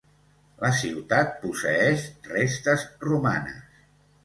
[0.61, 3.81] La ciutat posseeix restes romanes.